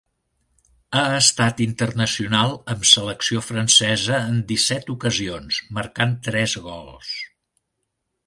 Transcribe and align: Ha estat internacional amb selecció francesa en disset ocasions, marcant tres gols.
Ha 0.99 1.01
estat 1.17 1.59
internacional 1.65 2.55
amb 2.75 2.87
selecció 2.93 3.43
francesa 3.49 4.17
en 4.31 4.41
disset 4.53 4.91
ocasions, 4.95 5.61
marcant 5.79 6.19
tres 6.31 6.57
gols. 6.69 7.13